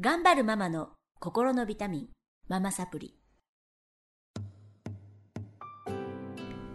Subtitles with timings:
[0.00, 0.88] 頑張るママの
[1.20, 2.08] 心のビタミン
[2.48, 3.14] ママサプリ。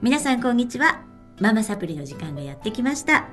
[0.03, 1.01] 皆さんこんにちは。
[1.39, 3.27] ママサプリの時間がやってきました、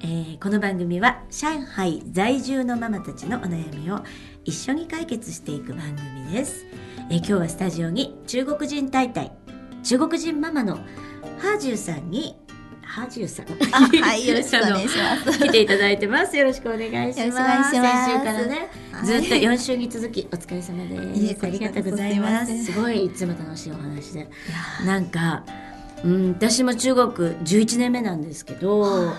[0.00, 4.00] えーこの番組は上海在住のママたちのお悩みを
[4.46, 6.64] 一緒に解決していく番組です、
[7.10, 9.32] えー今日はスタジオに中国人大体
[9.82, 10.76] 中国人ママの
[11.38, 12.38] ハージュさんに
[12.88, 15.38] ハージュさんあはい、よろしくお願いします。
[15.38, 16.36] 来ていただいてます。
[16.36, 17.20] よろしくお願いします。
[17.20, 21.46] 先週からね、はいずっと4週に続きお疲れ様です。
[21.46, 22.64] ありがとうございます。
[22.64, 24.28] すごいいつも楽しいお話で、
[24.84, 25.44] なんか、
[26.02, 29.14] うん、私も中国11年目なんですけど、は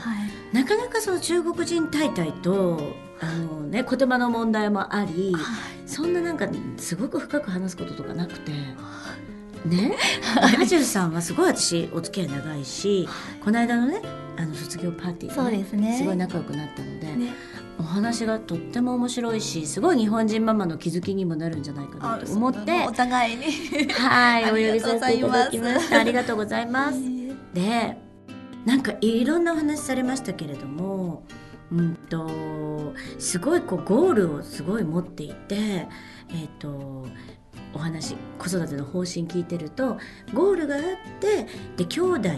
[0.52, 5.34] い、なかなかその中国人大体とあのね言葉の問題もあり、
[5.86, 8.52] そんななんかすごく深く話すこととかなくて。
[9.66, 9.96] ね、
[10.36, 13.08] ハジュさんはすごい私お付き合い長いし、
[13.44, 14.02] この間のね
[14.38, 15.98] あの卒業パーティーでねですね。
[15.98, 17.34] すごい仲良くなったので、ね、
[17.78, 23.46] お話がとっても面白いしすごい日本人ママの気づきにもなるんじゃないかなと思ってお互いに。
[23.92, 27.00] はい お呼びさせていただきましたありがとうございます。
[27.54, 27.98] で
[28.66, 31.24] なんかいろんなお話されましたけれども
[31.72, 35.88] うんとすごいこうゴールをすごい持っていて
[36.30, 37.08] えっ、と
[37.74, 39.98] お話子育ての方針聞いてると
[40.34, 40.82] ゴールがあっ
[41.20, 42.30] てで兄弟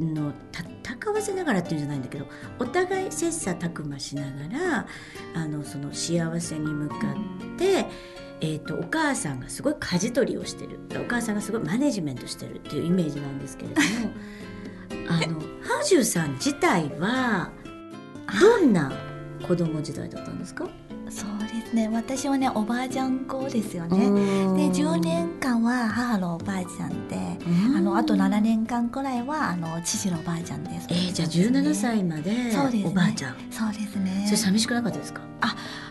[0.00, 2.26] の戦わせながらっていうんじゃないんだけど
[2.58, 4.86] お互い切磋琢磨しながら
[5.34, 7.86] あのその幸せに向かって、
[8.40, 10.78] えー、とお母さんがすごい舵取りをしてる。
[11.00, 13.86] お母さんがすごいマネジメントしてるっていうイメージなんですけれども
[15.08, 17.50] あのハージュさん自体は
[18.40, 18.92] どんな
[19.46, 20.68] 子供時代だったんですか、
[21.10, 21.88] そうですね。
[21.88, 23.98] 私はね、おばあちゃん子ですよね。
[23.98, 27.16] で、ね10年間は母のおばあちゃんで、
[27.76, 30.86] あのあと7年間くらいはあの父のおばあちゃんです。
[30.90, 32.32] えー、じゃあ17歳まで
[32.84, 34.24] おばあちゃん、そうですね。
[34.26, 35.26] それ寂しくなかったですか？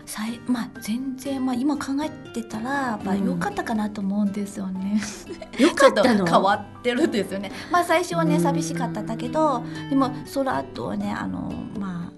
[0.06, 5.00] さいまあ全然まあ今考えてたらやっぱうん良かったかなと思うんですよね。
[5.58, 7.50] よかった変わってるんですよね。
[7.70, 12.15] まあ最初はねうん寂しかったんだけど、でもその後はねあのまあ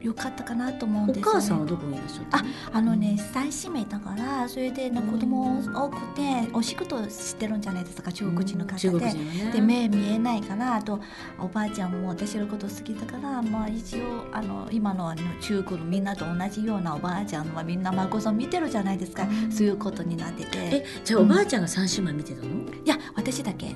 [0.00, 1.32] 良かったかなと思うんおですよね。
[1.32, 2.48] 母さんはどこにいらっしゃったの？
[2.72, 8.78] あのね三姉妹だからそれで、ね、子供多くてお仕事してるんじゃないですか中国人の方で。
[8.78, 9.52] 中国人はね。
[9.52, 11.00] で目見えないからあと
[11.40, 20.58] おばあちゃんも私のこと好きだから、まあ、一応あの今のあの中国のみんなと同じようなおばあちゃんはみんな孫さん見てるじゃないですか、そういうことになってて。
[20.58, 22.48] えじゃあおばあちゃんが三姉妹見てたの、
[22.84, 23.74] いや私だけ。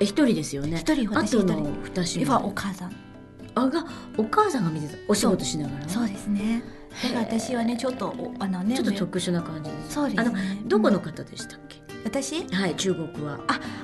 [0.00, 0.78] え一人ですよね。
[0.78, 1.72] 一人私一人。
[1.84, 3.09] 二姉今お妹母さん
[3.54, 3.84] あが
[4.16, 4.96] お母さんが見てた。
[5.08, 6.62] お仕事しながらそうですね。
[7.02, 9.94] だから私はねちょっとおあのねちょっと特殊な感じです。
[9.94, 12.44] そうですあのねどこのうん方でしたっけ、私？
[12.52, 13.38] はい中国は。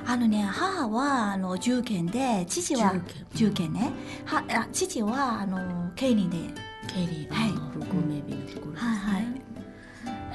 [0.05, 2.93] あのね母はあの重県で父は
[3.33, 3.91] 重県ね。
[4.25, 6.37] はあ父はあの経理で。
[6.87, 7.49] ケリーはい。
[7.49, 9.41] あー風光明媚なところですね、はいはい。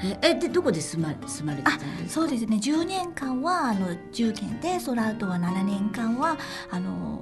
[0.03, 2.09] ええでどこで住ま住まれてたんですか？
[2.09, 2.57] そうですね。
[2.57, 6.37] 10年間はあの重県でその後は7年間は
[6.69, 7.21] あの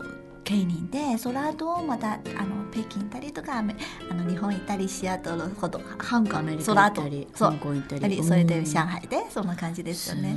[0.51, 10.35] 経理でその後またあの北京行ったりとかあの日本行ったりシアトルほど香港アメリその後カ行ったりそう香港行ったりりそれでうん上海でそんな感じですよね。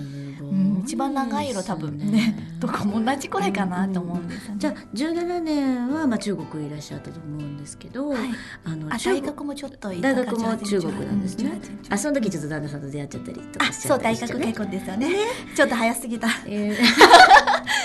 [0.84, 4.58] 一番長い色多分ねどこも同じくらいかなと思うんですよね。
[4.58, 8.18] じゃあ17年はまあ中国いらっしゃったと思うんですけど、はい、
[8.64, 11.50] あの大学もちょっと行大学も中国なんですね。
[11.50, 15.14] うんあその時ちょっと旦那さんと出会っちゃったりとかあしちゃそう大学結婚ですよね。
[15.54, 16.28] ちょっと早すぎた。
[16.46, 16.76] え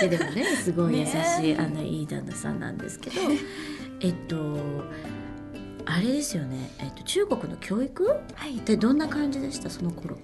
[0.08, 1.56] ででもねすごい優しい、ね。
[1.58, 3.16] あのいい旦那さんなんですけど
[4.00, 4.56] えっと
[5.86, 8.58] あれですよね、えっと、中国の教育はい。
[8.58, 9.68] っ、てどんな感じでした？
[9.68, 10.16] その頃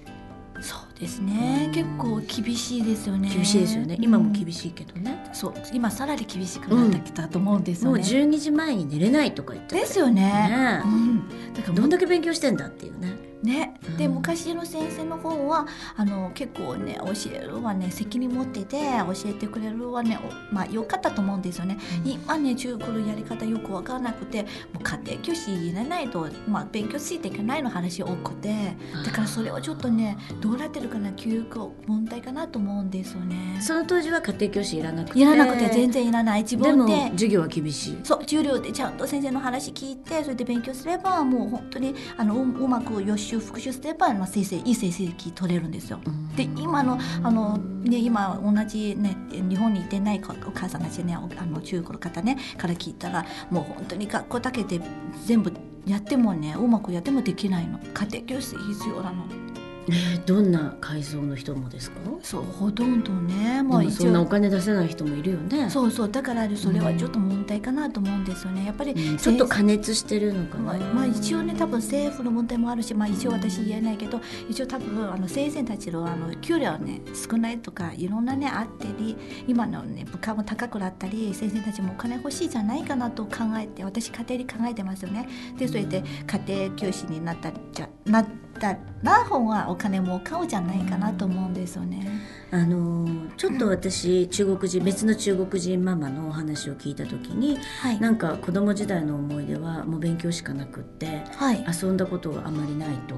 [0.61, 1.73] そうですねうん。
[1.73, 3.29] 結構厳しいですよね。
[3.29, 4.71] 厳しいですよね今も厳しい。
[4.71, 8.11] けどね、そう今さらに厳しくなってきたと思うんですもうよね。
[8.11, 10.23] 12時前に寝れないとか言ってですよね。
[10.23, 11.55] ねうん。
[11.55, 13.97] だからどんだけ勉強してんだっていうねね、うん。
[13.97, 20.19] で昔の先生の方はあの結構ね教えるはね責任持ってて教えてくれるはね
[20.51, 24.43] おまあ良かったと思うんですよね、今ね中国のやり方よく分からなくて
[24.73, 28.77] もう家庭教師入れないと、まあ、勉強ついていけないの話多くて。
[29.05, 33.59] だからそれはちょっとねどうなってるかな教育問題かなと思うんですよね。
[33.61, 35.19] その当時は家庭教師いらなくて。
[35.19, 36.43] いらなくて全然いらない。
[36.43, 37.99] 自でも分で授業は厳しい。
[38.03, 46.01] そう授業でちゃんと先生の話聞いてそれで勉強すればもう本当にあのううまく予習復習すれば、まあ、先生いい成績取れるんですよ。
[46.37, 54.81] で今のあの、ね、今同じ、ね、日本にいてないかお母さんたちねおあの中国の方ねから聞いたらもう本当に学校だけで
[55.25, 55.53] 全部
[55.87, 59.46] やってもねうまくやってもできないの家庭教師必要なの。
[59.89, 61.97] えー、どんな階層の人もですか？
[62.23, 65.71] そうほとんどねもうそんなお金出せない人もいるよね。
[65.71, 68.65] そうそうだからそれはちょっと問題かなと思うんですよね。
[68.67, 79.17] やっぱり、うん、ちょっと加熱してるのかな、まあ、まあ、一応ね多分政府の問題もあるし、まあ、一応私言えないけど一応多分あの先生たちのあの給料ね少ないとかいろんなねあったり
[79.47, 85.29] 今のね物価も高くなったり先生たちもお金欲しいじゃないかなと考えて私家庭に考えてますよね。
[85.59, 92.07] でそれで家庭教師になったじゃなったら本はお金も買うじゃないかなと思うんですよね。
[92.51, 103.15] あのちょっと私、中国人別の中国人ママのお話を聞いた時に、はい、なんか子供時代の思い出はもう勉強しかなくって、はい、遊んだことがあまりないと。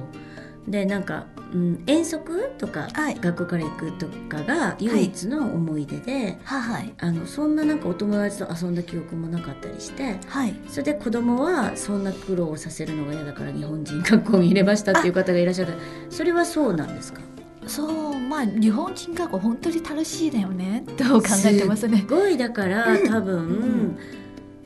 [0.70, 15.74] でなんか、うん、遠足とか、はい、学校から行くとかが唯一の思い出で、はい、あのそんななんかお友達と遊んだ記憶もなかったりして、はい、それで子供はそんな苦労をさせるのが嫌だから日本人学校に入れましたっていう方がいらっしゃる。
[16.10, 17.20] それはそうなんですか？
[17.66, 21.98] そうまあ日本人学校本当に楽しいだよねと考えてますね。
[21.98, 23.98] すごいだから多分、うん、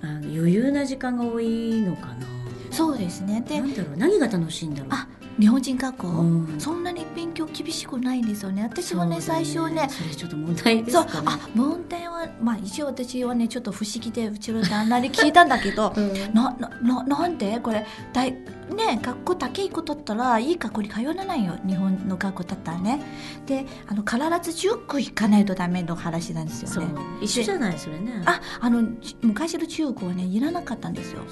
[0.03, 2.27] あの余裕な時間が多いのかな。
[2.71, 3.45] そうですね。
[3.47, 4.89] でなんだろう何が楽しいんだろう？
[4.93, 8.63] あ日本人学校、うん、そんなに勉強厳しくないんですよね。
[8.65, 17.59] 私はね、ね、最初ねそれちょっと問題ですか、ね、あ問題はまあ一応私はねちょっと不思議でうちの旦那に聞いたんだけど、 うん、ななななんで？
[17.61, 21.59] これ大ね学校だけ行くとったらいい学校に通わないよ。
[21.67, 23.03] 日本の学校だったらね。
[23.47, 26.89] であの必ず塾行かないとダメの話なんですよね。
[27.21, 28.23] 一緒じゃないそれね。
[28.27, 28.83] ああの
[29.23, 31.23] 昔の中国はねいらなかったんですよ。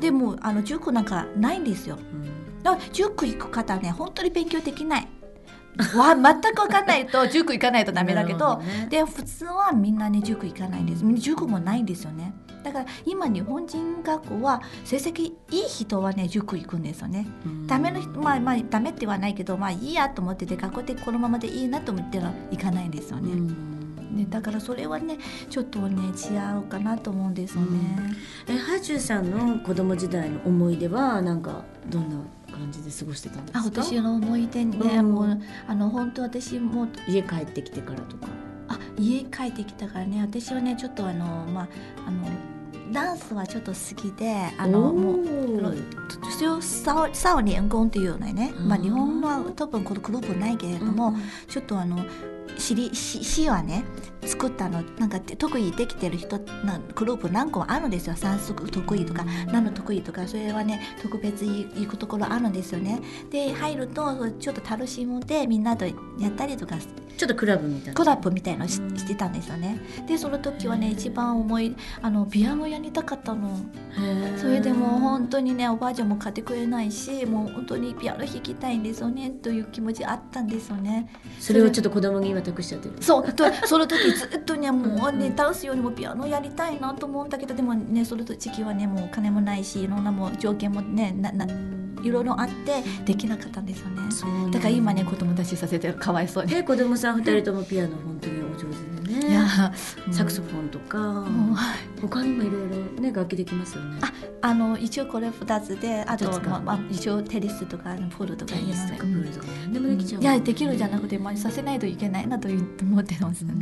[0.00, 2.48] でもあの塾なんかないんですよ、うん
[2.92, 5.08] 塾行く方はね本当に勉強できない。
[5.96, 11.04] わ全く分かんないと 塾行かないとダメだけどね、で普通はみんなね塾行かないんです。
[11.20, 12.34] 塾もないんですよね。
[12.64, 17.26] だから今日本人学校は成績いい人はね塾行くんですよね。
[17.66, 23.40] ダメの人まあまあダメってはないけどまあいいやと思ってて学校でこのままでいいなと思ってら行かないんですよね。
[24.10, 25.18] ね、だからそれはね
[25.48, 27.68] ちょっとね違うかなと思うんですよね。
[28.48, 32.16] うん、えハジュさんの子供時代の思い出はなんかどんな
[32.58, 33.58] 感じで過ごしてたんですか？
[33.60, 38.26] あ私の思い出ね、うん、もうあの本当私も家帰ってきてからとか。
[38.70, 40.20] あ家帰ってきたからね。
[40.20, 41.68] 私はねちょっとあのまあ
[42.06, 42.28] あの
[42.92, 45.22] ダンスはちょっと好きであのもう
[46.38, 52.04] 少少年宮っていうのね、まあ、日本の多分このグループないけれども、うん、ちょっとあの
[52.58, 53.84] 詩詩はね
[54.24, 58.16] 作ったのなんか得意できてる人なグループ何個もあるんですよ。
[58.16, 63.00] 算数得意とか何の得意とかそれはね特別行くところあるんですよね。
[63.30, 65.92] で入るとちょっと楽しむでみんなとや
[66.28, 66.76] ったりとか
[67.16, 67.94] ちょっとクラブみたいな。
[67.94, 69.80] クラブみたいのししてたんですよね。
[70.06, 73.58] でその時はね一番思いあのピアノやりたかったの。
[74.36, 81.12] それでも本当にねおばあちゃんも買ってくれないしもう本当にピアノ弾きたいんですよねという気持ちあったんですよね。
[81.40, 82.94] それをちょっと子供に今託しちゃってる。
[83.00, 91.46] そうと その時ずっとねもうねダンスよりもピアノやりたいなと思うんだけどでもねその時はねもう金もないしいろんなもう条件もねなな
[92.02, 94.50] いろいろあってできなかったんですよね。
[94.52, 96.62] だから今ね子供たちさせてかわいそうに。
[96.62, 99.30] 子供さん二人ともピアノ本当にお上手でね。
[99.30, 99.72] いや
[100.12, 101.56] サクソフォンとか、うん、
[102.00, 103.98] 他にもいろいろね楽器できますよね。
[104.02, 113.52] ああの一応これ二つであと、まあまあ、一応テニスとかプールとかいいので、プールとかでもできちゃう、いやできるじゃなくて、まあ、させないといけないなと思ってます、ね、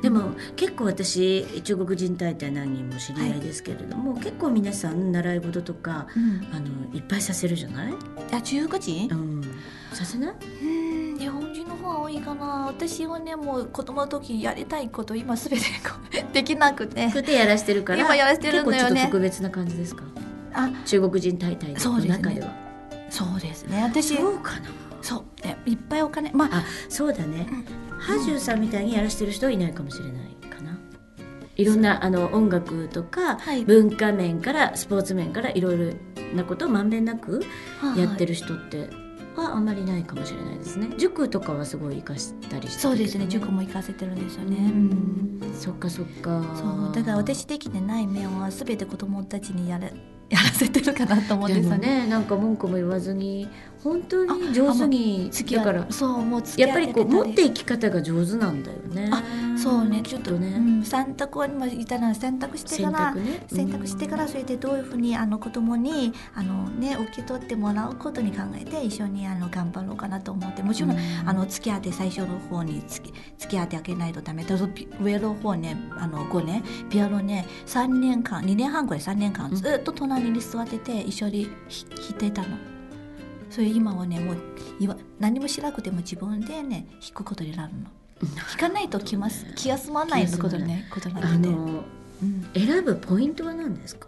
[0.00, 7.94] でも結構私中国人大体何人も知り合いですけれども、はい、結構皆さん習い事とか、うん、あのいっぱいさせるじゃない？
[8.32, 9.42] あ中国人、うん、
[9.92, 10.34] させない？
[10.62, 10.81] うん
[11.82, 12.66] 方が多いかな。
[12.66, 15.62] 私はねもう子供の時やりたいこと今すべて
[16.32, 17.10] できなくて。
[17.10, 18.00] くてやらしてるから。
[18.00, 19.04] 今やらしてるのよね。
[19.04, 20.04] 特別な感じですか？
[20.54, 20.70] あ。
[20.86, 22.48] 中国人大体の中では。
[23.10, 23.82] そうですね。
[23.82, 24.68] 私そうかな。
[25.02, 25.46] そう。
[25.46, 26.30] ねいっぱいお金。
[26.32, 27.46] まあそうだね、
[27.92, 30.14] うん、ハジュさんみたいにやらしてる人はいないかもしれない
[30.48, 30.78] かな。
[31.56, 35.92] いろんなあの音楽とか、はい、文化面からスポーツ面からいろいろ
[36.34, 37.42] なことをまんべんなく
[37.96, 38.88] やってる人って
[39.40, 40.90] はあんまりないかもしれないですね。
[40.98, 43.26] 塾とかはすごい生かしたりして、ね、そうですね。
[43.28, 46.42] 塾も生かせてるんですよね、うん、そっかそっか。
[46.56, 46.94] そう。
[46.94, 49.92] だから私できてない面は全て子供たちにやれ
[50.32, 53.50] やらせてるかなと思うんですよねなんか文句も言わずに
[53.82, 59.10] 本当に上手に付き合からそうもうやっぱりこう持っていき方が上手なんだよね。
[59.12, 59.22] あ
[59.58, 74.56] そうねちょっとね、うん、選択を今言ったら選択してから選択,、ね、選択してからそれでどういうふうにあの子供にあのね受け取ってもらうことに考えて一緒にあの頑張ろうかなと思ってもちろん、うん、あの付き合って最初の方に付き付き合ってあげないとダメだ
[75.00, 82.71] 上の方ねあの5年ピアノね3年間2年半ぐらい3年間ずっと隣に座ってて一緒に弾いてたの。
[83.52, 84.36] それ今はねもう
[85.20, 87.80] 何もしなくても自分でね引くことになるの。
[88.22, 91.84] 引かないと気ます 気が済まないのことねことなあので、の
[92.22, 94.06] うん、選ぶポイントは何ですか？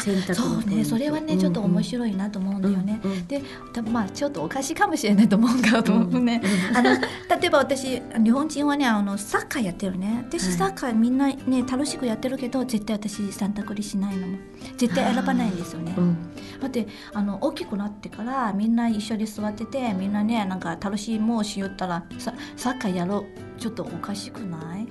[0.00, 3.42] 選択そうねそれはねちょっと面白いなと思うんだよね、で
[3.74, 10.24] たまあちょっとおかしいかもしれないと思うからと思うね、うん あの例えば私日本人はねあのサッカーやってるね。
[10.28, 14.38] 私はいサッカーみんなね楽しくやってるけど絶対私サンタクリしないのも。
[14.78, 15.94] 絶対選ばないんですよね。
[15.98, 16.16] うん
[16.62, 23.24] だってあの大きくなってからみんな一緒に座っててみんなねなんか楽しいもうしよったらさサッカーやろう。
[23.58, 24.88] ちょっとおかしくない？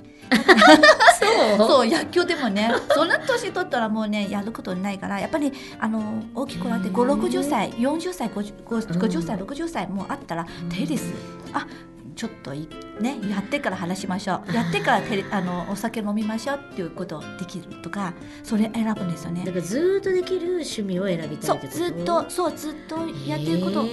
[1.58, 1.68] そう？
[1.68, 8.80] そう野球でもねそんな年取ったらもうねやることないからやっぱりあの大きくなってへー560歳40歳 50, うん。
[8.80, 11.12] 50歳60歳もうあったらテニス
[11.52, 11.66] あ
[12.14, 12.68] ちょっとい
[13.00, 14.52] ねやってから話しましょう。
[14.54, 19.42] やってからテレあのお酒飲みましょうっていうことできるとかそれ選ぶんですよね。
[19.44, 21.78] だからずーっとできる趣味を選びたそいうってこと？
[21.78, 23.84] ずっとそうずっとやってること、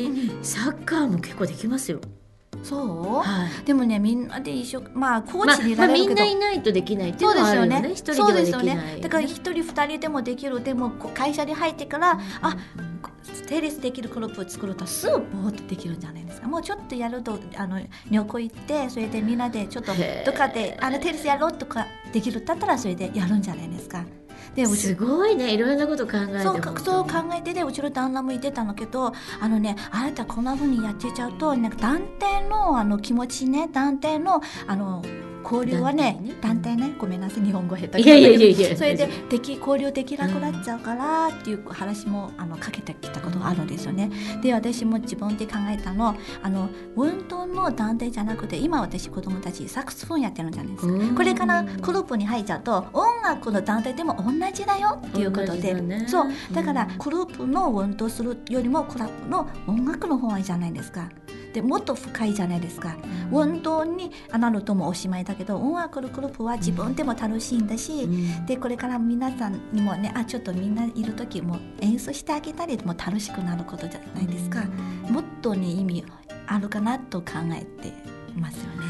[0.41, 1.99] サッカーも結構できますよ。
[2.61, 3.13] そう？
[3.19, 3.65] はい。
[3.65, 7.81] でもねみんなで一緒まあコまあーチにまあみんなれるけど、ないないとできないっていうのはあるよね。
[7.81, 7.91] ね。
[7.93, 8.99] 一人ではできそうですないよね。
[9.01, 10.61] だから一人二人でもできる。
[10.61, 12.57] でも会社に入ってから、あ、
[13.49, 16.47] テレスできるグループを作るとすぐボーっとできるんじゃないですか。
[16.47, 19.91] もうちょっとやるとあの旅行行ってそれでみんなでちょっと
[20.23, 24.05] どっかであのテレスやろうとかできるだったらそれでやるんじゃないですか。
[24.53, 35.03] ですごいねいろんなこと考えてそうかそう考ええてでうちの旦那も言ってたんだけどあのねあなたこんな風にやってちゃうとなんか団体のあの気持ちね団体のあの
[35.51, 36.93] 交流はね団体ね。
[36.97, 37.43] ごめんなさい。
[37.43, 38.77] 日本語下手いやいやいやいや。
[38.77, 44.11] それででき交流できなくなっちゃうからっていう話もあのかけてきたことがあるんですよね。
[44.41, 50.93] で私も自分で考えたのあの運動の団体じゃなくて今私子供たちサックスフォンやってるんじゃないですか。
[50.93, 51.15] うん。
[51.15, 56.05] これからグループに入っちゃうと音楽の団体でも同じだよっていうことで、だね。
[56.07, 56.27] そう。
[56.27, 61.09] うんだからグループの運動するよりもクラブの音楽の方がいいじゃないですか。
[61.53, 62.95] でもっと深いじゃないですか。
[63.31, 74.65] 運動になるともうおしまいだけど音楽のグループは自分でも楽しいんだし、うんでこれから皆さんにもねあちょっとみんないる時も演奏してあげたりも楽しくなることじゃないですか、
[75.09, 76.05] もっとね意味
[76.47, 77.93] あるかなと考えて
[78.35, 78.85] ますよね。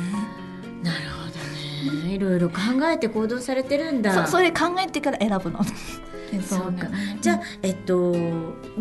[0.84, 2.56] なるほどねいろいろ考
[2.90, 5.60] えて行動されてるんだそそれ考えてから選ぶの。
[6.42, 6.88] そうか。
[7.22, 8.14] じゃあえっと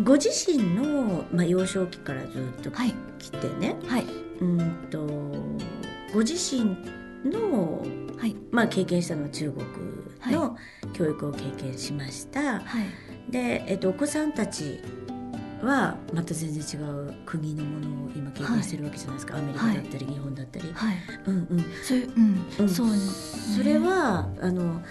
[0.03, 2.93] ご自身の、まあ、幼少期からずっとはい。
[3.19, 4.05] 来てね、はい。
[4.39, 5.05] うんと
[6.13, 6.77] ご自身
[7.29, 7.85] の、
[8.17, 8.35] はい。
[8.51, 9.65] まあ、経験したのは中国
[10.19, 10.57] はの
[10.93, 13.31] 教育を経験しました、はい。
[13.31, 14.79] で、えっと、お子さんたち
[15.61, 20.95] はまた全然違う国のものを今経験してるわけじゃないですか、アメリカだったり、日本だったり、はい。
[21.25, 21.65] うんうん。
[21.83, 22.69] そういううん、うん。
[22.69, 22.93] そうね。
[23.57, 24.81] それはあの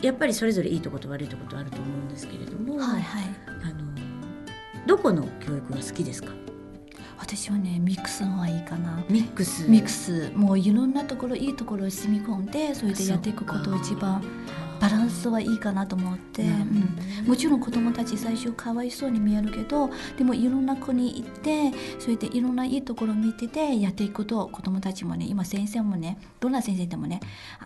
[0.00, 3.24] やっぱりそれぞれいいとこと悪いとことあると思うんですけれども、はいはい。
[3.64, 3.88] あの
[4.86, 6.32] どこの教育が好きですか？
[7.18, 9.04] 私はねミックスの方がいいかな。
[9.08, 9.68] ミックス？
[9.68, 10.30] ミックス。
[10.34, 14.22] もういろんなところいいところを染み込んでそれでやっていくことを一番
[14.80, 16.48] バランスはいいかなと思って、うん。
[16.48, 27.20] ねもちろん子供たち最初かわいそうに見えるけどでもいろんな国行ってそれでいろんないいところを見ててやっていくと子供たちもね今先生もねどんな先生でもね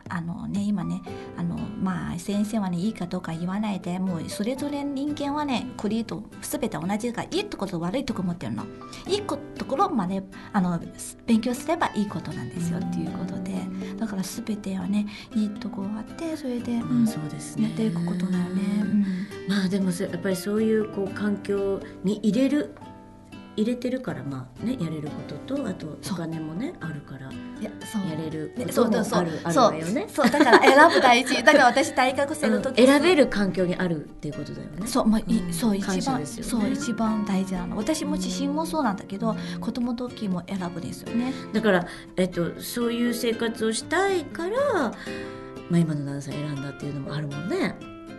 [0.09, 1.02] ああのね今ね
[1.37, 8.64] あのまあ先生はねいいかどうか言わないでもうそれぞれ人間はねクリエイト全て同じだからいいところと悪いところ持ってるの。
[9.07, 10.81] いいこところまであの
[11.26, 13.52] 勉強すればいいことなんですよっていうことで。
[13.99, 17.01] だから全てはねいいところがあってそれで、うん。
[17.01, 17.64] まあそうですね。
[17.64, 18.62] やっていくことだよね。
[18.80, 19.04] うん。
[19.49, 22.75] まあでもそやっぱりそういうこう環境に入れる
[23.56, 25.14] 入れてるからまあねやれるこ
[25.47, 27.30] ととあとお金もねあるから
[27.61, 27.71] いや
[28.16, 30.06] れるねこともあるあるわよね。
[30.09, 31.35] そうだから選ぶ大事。
[31.44, 32.87] だから私大学生の時、うん。
[32.87, 34.87] 選べる環境にあるっていうことだよね。
[34.87, 35.21] そう、まあ
[35.52, 37.76] そう一番、そう一番大事なの。
[37.76, 41.32] 私も自身もそうなんだけど、子供の時も選ぶですよね。
[41.52, 44.92] だから、えっと、そういう生活をしたいから、
[45.73, 47.75] まあ、今の旦那さん選んだっていうのもあるもんね。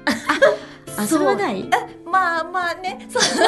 [0.97, 1.69] あそれはない
[2.13, 3.07] まあまあね。
[3.09, 3.21] そう。
[3.41, 3.45] ま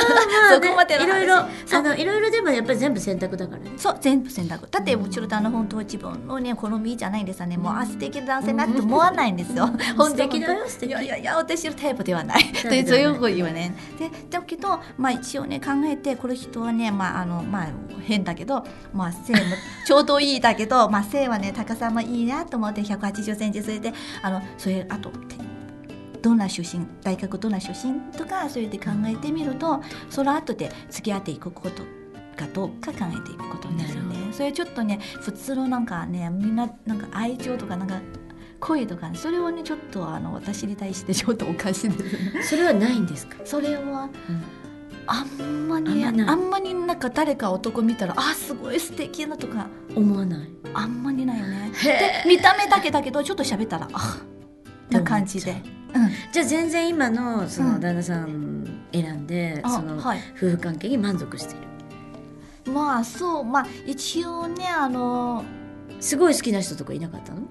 [0.50, 1.48] あ そこまでいろいろあ
[1.84, 3.72] のいろいろでもやっぱり全部選択だからね。
[3.78, 4.68] そう全部選択。
[4.72, 7.58] だってうちの旦那本当は自分のね好みじゃないんですよね。
[7.58, 10.90] もうあ素敵な男性なって思わないんですよ、 本当素敵だよ素敵。
[10.90, 12.44] いやいやいや私のタイプではない。
[12.44, 13.76] タイプではないでそういうこと言わね。
[14.00, 17.68] でだけどまあ一応ね考えてこの人はねまああのまあ
[18.02, 18.64] 変だけど
[18.94, 19.40] まあ背も
[19.86, 25.45] ちょうどいいだけどまあ背はね高さもいいなと思って180センチそれであのそれあとて
[26.26, 29.80] どんな出身大学どんな出身とかそれで考えてみると
[30.10, 31.84] その後で付き合っていくこと
[32.36, 34.34] かどうか考えていくことですよなるね。
[34.34, 38.02] それちょっとね普通のなんかねみんななんか愛情とかなんか
[38.60, 42.44] 恋とか、それをねちょっとあの私に対してちょっとおかしいですね。
[42.44, 43.36] それはないんですか？
[43.46, 44.10] それは
[45.06, 46.28] あんまりあんまない。
[46.28, 49.68] あんまりなんか誰か男見たらあすごい素敵なとか。
[49.96, 50.50] 思わない。
[50.74, 51.72] あんまりないよね。
[51.76, 54.18] へで見た目だけだけどちょっと喋ったらあ
[54.90, 55.62] な感じで
[56.32, 57.80] じゃあ全然今のそうのん。
[57.80, 60.20] 旦那さん選んで、あそのはい。
[60.36, 61.58] 夫婦関係に満足してい
[62.66, 62.74] る。
[62.74, 63.44] まあそう。
[63.44, 65.44] まあ一応ねあの
[66.00, 67.42] すごい好きな人とかいなかったの？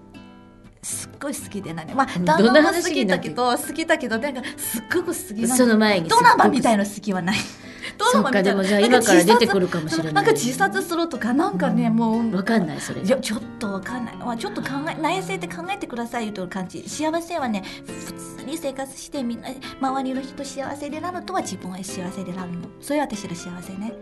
[0.83, 2.25] すっごい好きでなねまあうん。
[2.25, 7.37] 旦那も好きだけど好きだけどなんかすっごく好きなその前にドラマみたいなな好きはない
[7.99, 10.13] ドそっかでもじゃあ今から出てくるかもしれない。
[10.15, 12.35] なんか自殺するとかなんかね、もう。
[12.35, 16.89] わかんないそれいやちょっとわかんない、まあ、ちょっと考え内省で考えてくださいという感じ。
[16.89, 19.49] 幸せはね普通に生活してみんな
[19.81, 22.69] 周りの人幸せでなるとは自分は幸せでなるの。
[22.81, 23.93] それは私の幸せね。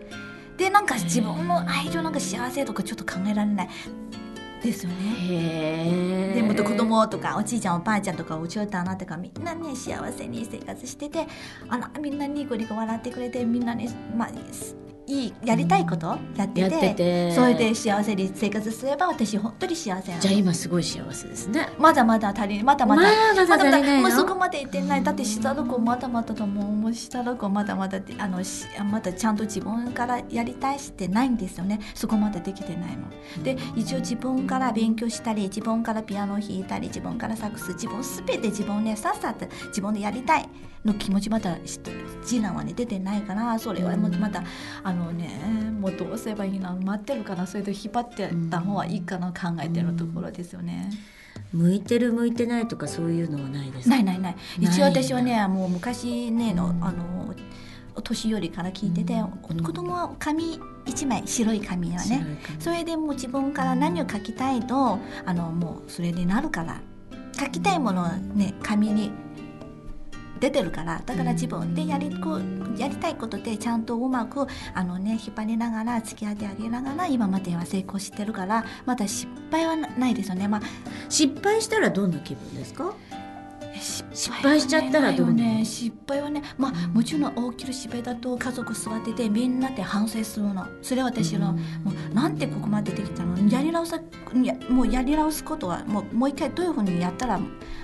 [0.57, 3.69] でなんか自分の愛情なんか幸せとかちょっと考えられない
[4.63, 6.33] ですよね。
[6.35, 11.27] でもと子供とかおじいちゃんおばあちゃんとかおちょ旦那とかみんなね幸せに生活してて
[11.69, 14.77] あらみんなニコニコ笑ってくれてみんなね、まあ、す
[15.07, 16.17] いいやりたいこと？
[16.37, 17.33] やってて,、てて。
[17.33, 21.69] それで幸せに生活すれば私本当に幸せじゃあ今すごい幸せですね。
[21.79, 24.09] まだまだ足りないまだまだ、まだまだ足りないの？
[24.09, 25.03] もうそこまで行ってない。
[25.03, 27.49] だって下の子まだまだだもんもう下の子。
[27.49, 31.81] まだまだであのしまだちゃんと自分からやりたいしてないんですよね。
[31.95, 33.43] そこまでできてないの。
[33.43, 40.49] で一応自分から勉強したり自分からピアノを弾いたり自分からサックス自分すべて自分ねさっさと自分でやりたい
[40.85, 41.79] の気持ちまだし
[42.25, 44.43] 次男はね出てないからそれはもうまた
[44.93, 45.29] あのね
[45.81, 46.77] もうどうすればいいの？
[46.77, 50.91] 待ってるからそれで引っ張ってた方がいいかな考えてるところですよね。
[51.53, 53.97] 向いてる向いてないとかそういうのはないですか？
[53.97, 54.37] ないないない。
[54.61, 57.35] 一応私はねもう昔ねのあの
[57.95, 59.63] お年寄りから聞いてて、うん。
[59.63, 62.39] 子供は紙一枚白い紙はね。
[62.59, 66.81] それでもう自分から何を書きたいとあのもうそれになるから。
[67.39, 69.11] 書きたいものはね紙に
[70.43, 72.41] 出てるからだから自分でやりこ
[72.77, 74.45] やりたいことでちゃんとうまく
[74.75, 80.49] あの、ね、引っ張りながら付き合ってあげながら今までは成功してるからまだ失敗はなないですよね。
[80.49, 80.63] まあ
[81.09, 82.93] 失敗したらどんな気分ですか？
[83.83, 90.67] 失失敗しちゃったらどうね失敗はねまあもちろん大きな失敗だと家族座っててみんなで反省するの。
[90.81, 91.57] それは私の、うん。
[91.57, 93.37] もうなんでここまでできたの？
[93.51, 94.01] やり直さ
[94.43, 97.41] やもうやり直すことはもうもう一回どういうふうにやったら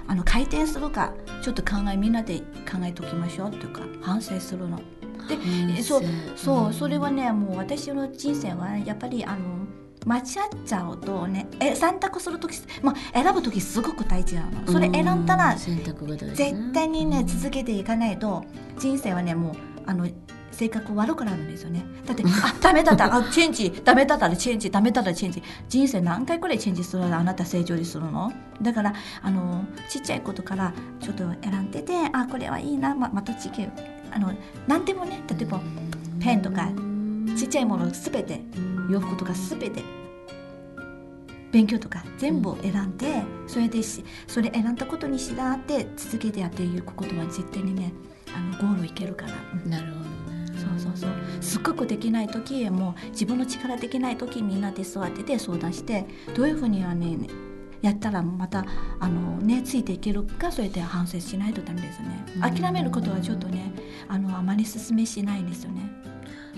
[0.06, 4.80] あの回転するかちょっと考えみんなで考えておきましょうっていうか反省するの。
[5.28, 5.36] で
[5.76, 6.02] えそう
[6.36, 9.66] そうそれはねもう私の人生はやっぱりあの
[10.08, 10.24] 間違っ
[10.64, 14.66] ちゃうとねえ選択する時、まあ、選ぶ時すごく大事なの。
[14.66, 18.44] それ選んだらうん選択が大事ね絶対にね続けていかないと
[18.78, 20.08] 人生はねもうあの
[20.50, 21.84] 性格悪くなるんですよね。
[22.06, 25.42] だってあダメだった あチェンジダメだったらチェンジダメだったらチェンジ。
[25.68, 27.16] 人生何回くらいチェンジするの？
[27.18, 28.32] あなた成長にするの？
[28.62, 33.72] だからあのちっちゃいことからちょっと選んでてあこれはいいなままた違う
[34.10, 34.32] あの
[34.66, 35.60] 何でもね例えば
[36.18, 36.70] ペンとか
[37.36, 38.42] ちっちゃいものすべて
[38.90, 39.82] 洋服とかすべて
[41.50, 47.92] 勉強とか全部選んで、それでしそれ選んだことにしらって続けてやっていくことは絶対にね
[48.34, 50.08] あのゴールいけるから、うんなるほどね
[50.58, 51.10] そうそうそう。
[51.40, 57.16] すっごくできない時もう自分の力できない時みんなで座ってて相談してどういうふうにはね
[57.80, 58.66] やったらまた
[58.98, 62.24] あの、ね、ついていけるかそれで反省しないとダメですよね。
[62.36, 62.40] うん。
[62.40, 63.72] 諦めることはちょっとね
[64.08, 65.82] あのあまり進めしないですよね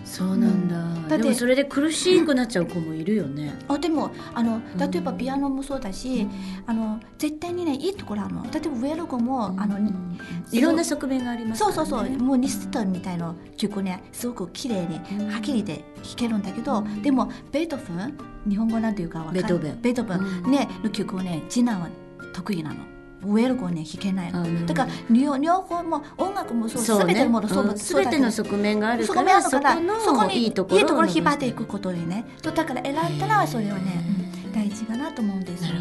[0.05, 1.09] そうなんだ、うん。
[1.09, 1.23] だって。
[1.25, 4.63] でもそれで苦しくなっちゃう子もいるよね、あでもあのん。
[4.79, 6.27] 例えばピアノもそうだし、
[6.67, 10.19] あの絶対にねいいところあるの例えばウェルゴも、あのうん。
[10.53, 12.11] いろんな側面がありますそうそうそう。
[12.11, 15.29] もうニストみたいな曲ねすごく綺麗にうん。
[15.29, 19.81] はっきりで弾けるんだけど、でもベートーベン日本語なんていうかベートーベン。
[19.81, 20.51] ベートーベン、うん。
[20.51, 21.89] ねの曲をね次男は
[22.33, 22.77] 得意なの
[23.23, 24.67] ウェルゴね弾けないの。
[24.67, 27.15] だから両両方も音楽もそうそうね。
[27.15, 28.11] 全てのものそう,、うん。
[28.11, 29.67] ての側面があるそこからそこ
[30.05, 34.03] そこにのいいところいいところを引っ張っていくことにねとだから選んだらそれはね、
[34.47, 34.53] うん。
[34.53, 35.81] 大事かなと思うんですよね。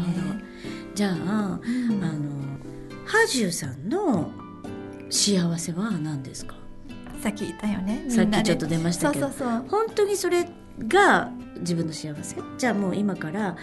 [0.94, 1.20] じゃあ、うん。
[1.22, 2.30] あの
[3.06, 4.30] ハジュさんの
[5.08, 6.54] 幸せは何ですか？
[7.22, 9.28] さっき言ったよねさっきちょっとと出ましたけど。
[9.28, 9.64] そうそうそう。
[9.68, 10.48] 本当にそれ
[10.88, 12.36] が自分の幸せ？
[12.58, 13.56] じゃあもう今から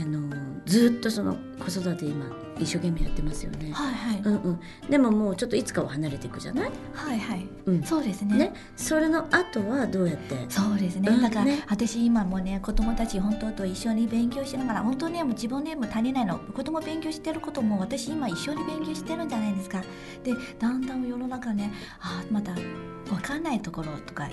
[0.00, 0.20] あの
[0.64, 2.26] ずっとその子育て今
[2.58, 3.72] 一生懸命やってますよね。
[3.72, 7.46] はいはい、うんうん、でももうちょっといつかは離れていくじゃない、はいはい。
[7.66, 7.82] うん。
[7.82, 8.36] そうですね。
[8.36, 10.46] ね、それの後はどうやって？
[10.48, 11.22] そうですね、うん。
[11.22, 11.62] だから、ね？
[11.68, 19.82] 私今もね子供たち本当と一緒に勉強しながら本当にもう自分でも足りないの子供勉強してることも私今一緒に勉強してるんじゃないですか。
[20.24, 22.54] でだんだん世の中ねあまだ
[23.06, 24.28] 分かんないところとか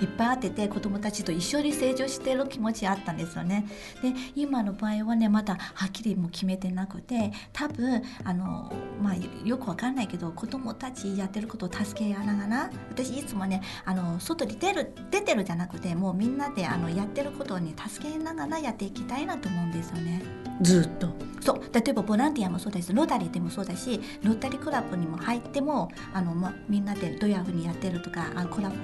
[0.00, 3.66] いっぱいあってて子供たちと一緒に成長してる気持ちあったんですよね。
[4.02, 20.22] で今の場合はねまだはっきりも決めてなくて多分あの、まあ、よくわかんないけど子供たちやってることを助け合いながら私いつもねあの外に出る出てるじゃなくてもうみんなであのやってることをね助けながらやっていきたいなと思うんですよね。
[20.62, 28.76] ずっとそう例えばボランティアもそうですロータリーでもそうだしロータリークラブにも入ってもあの、ま、みんなでどういうふうにやってるとかあのコラボ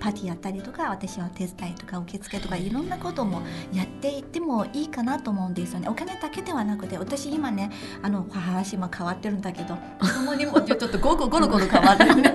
[0.00, 2.68] パーティーやったりとか私は手伝いとか受付とかい。
[2.70, 5.88] ろんなこともやっていってもいいかなと思うんですよね。
[5.88, 7.70] お金だけではなくて私今ね
[8.02, 12.34] あの話も変わってるんだけど 子供にもちょっとゴロゴロゴロ変わってるね。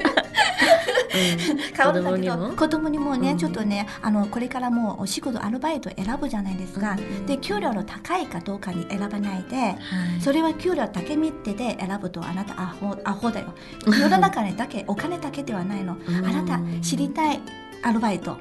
[1.14, 3.16] 変わるんだけど子供にも？
[3.16, 9.78] ね、うん、ちょっとねあのこれからもうお仕事アルバイト選ぶじゃないですか、うん、で給料の高いかどうかに選ばないで、はい、
[10.22, 13.54] それは給料だけ見てで選ぶとあなたアホアホだよ。
[13.86, 17.40] 世の中にだけお金だけではないの、あなた知りたい
[17.84, 18.38] アルバイト、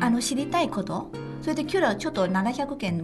[0.00, 1.10] あの知りたいこと。
[1.44, 2.98] それで給料ちょっと700件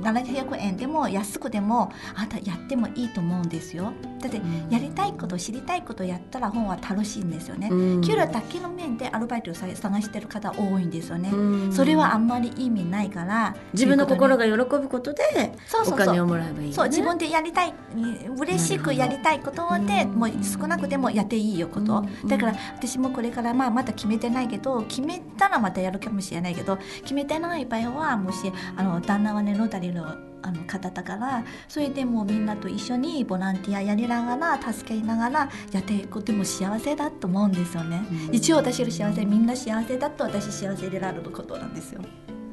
[0.00, 3.92] 700円でも安くでもあなたやってもいいと思うんですよ
[4.24, 15.52] だってやりたいこと知りたいことやったら本は楽しいんですよね、うん、給料だけの面でアルバイトを探してる方多いんですよね、うん、それはあんまり意味ないから自分の心が喜ぶことで
[15.86, 17.74] お金をもらえばいい、ね、そう自分でやりたい
[18.38, 42.02] 嬉しくやりたいことでもう少なくてもやっていいよこと、だから私もこれからまあまだ決めてないけど決めたらまたやるかもしれないけど決めてない場合はもしあの旦那はねロータリーのあの方だからそれでもうみんなと一緒にボランティアやりながら助けながらやっていくとも幸せだと思うんですよね、うん、一応私の幸せみんな幸せだと私幸せでなることなんですよ。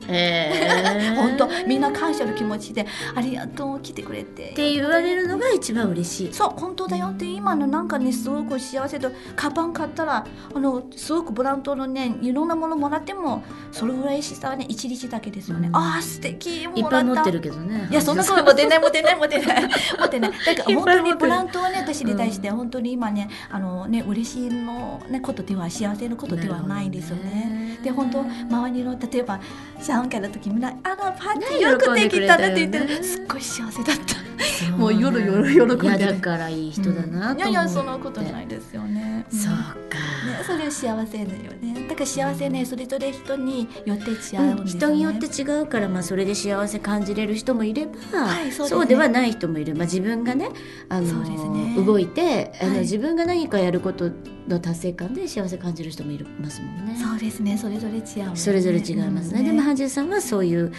[0.08, 2.86] 本当みんな感謝の気持ちで
[3.16, 6.34] 「ありがとう来てくれて」って言われるのが一番嬉しい。
[6.34, 17.88] そう本当だよって今のなんかねすごく幸せとカバン買ったらあのすごくブランドのねいろんなものもらってもそれぐらいしさはね一日だけですよね、うん、ああ素敵もらったいっぱい持ってるけどね。
[17.90, 19.16] いやそんなこと持てない持てない。
[19.16, 19.70] 持てない。
[20.00, 29.40] 持てないだから本当にブランドはね私に対して本当に今ねあのね嬉しいの、ね、ことでは幸せのことではないですよねで本当周りの例えば
[29.80, 34.31] シャンキャの時みんな「あらパーティーよくできたね」って言ってすっごい幸せだった。
[34.78, 39.26] もう夜夜喜んで、ね、だからいい人だな、うん、いやいやそんなことないですよね。
[39.30, 39.56] そう
[39.90, 41.88] か、ね、それ幸せだよね。
[41.88, 49.76] だから幸せねそれぞれ人によって違うんね、人によって違うからまあそれで幸せ感じれる人もいれば、はいそう、ね、そうではない人もいる。
[49.76, 50.50] まあ自分がね
[50.90, 54.12] あの動いてあの、はい、自分が何かやること
[54.48, 56.96] の達成感で幸せ感じる人もいますもんね。
[56.96, 57.58] そうですね。
[57.58, 59.44] それぞれ違う、それぞれ違いますね。
[59.44, 60.72] でもハンジさんはそういう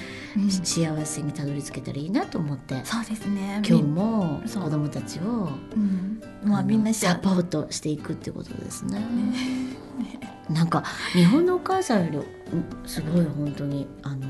[0.63, 9.03] 幸せにたどり着けたらいいなと思って、そうですね今日も子供たちを、うん、まあみんなサポートしていくってことですね。
[10.49, 14.27] なんか日本のお母さんよりすごい本当にあの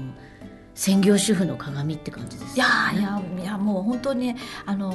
[0.74, 4.34] 専業主婦の鏡って感じです、ね、いやいやいやもう本当に
[4.66, 4.94] あの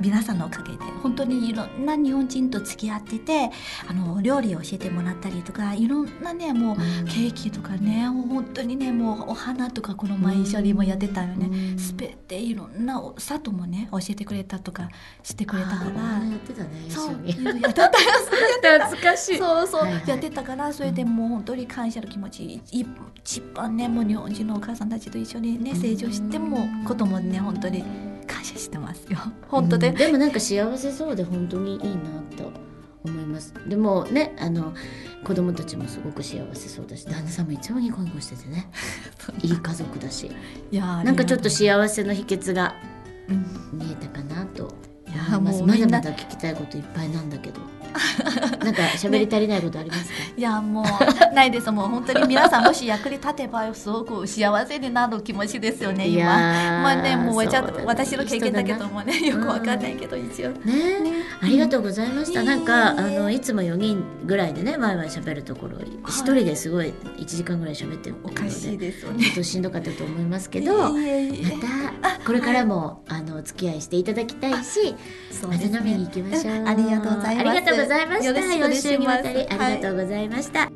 [0.00, 3.50] 皆さんのおかげで本当にいろんな日本人と付き合ってて
[3.88, 14.88] あの料理を教えてもらったりとかいろんなねもうケーキとかね、本当にねもうお花とかこの前一緒にもやってたよね、すべていろんな里もね教えてくれたとか
[15.22, 16.16] してくれたから。
[16.26, 19.38] やってたねそうやってた懐かしい。
[19.38, 28.05] そうそう、はいはい、やってたからそれでもう本当に感謝の気持ち一番ねもう日本人のお母さんたちと一緒にね成長してもこともね本当に感
[28.46, 29.18] 謝してますよ。
[29.48, 32.52] 本当で、うん、でもなんか幸せそうで本当にいいなと
[33.04, 33.54] 思います。
[33.66, 34.74] でもねあの
[35.24, 38.70] 子供たちもすごく幸せそうだし旦那さんも一番ニコニコしててね。
[39.42, 40.30] いい家族だし。
[40.70, 42.74] いやなんかちょっと幸せの秘訣が
[43.72, 44.74] 見えたかなと
[45.28, 47.75] 思います、まだまだ聞きたいこといっぱいなんだけど。
[48.64, 51.70] なんか喋り足りないことありますか、ね、いやもうないです。
[51.70, 56.24] もう本当に皆さんもし役に立てばすごく幸せになる気持ちですよね今。
[56.24, 60.50] まあねもうちゃ私の経験だけどもねよくわかんないけど一応。
[60.50, 69.24] ね、ね、ありがとうございました、なんかあのいつも4人ぐらいでねワイワイ喋るところ一、人ですごい1時間ぐらい喋ってるおかしいですよね。
[69.24, 71.00] ちょっとしんどかったと思いますけどま
[72.02, 74.94] たこれからもあのお付き合いしていただきたいし
[75.46, 76.66] また飲みに行きましょう。
[76.66, 78.40] ありがとうございますいました。
[78.40, 80.60] 4週にわたりありがとうございました。
[80.60, 80.75] はい